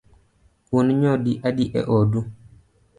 Un 0.77 0.87
nyodi 1.01 1.31
adi 1.47 1.65
e 1.79 1.81
odu? 1.97 2.19